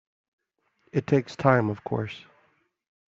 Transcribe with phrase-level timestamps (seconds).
[0.91, 2.25] It takes time of course.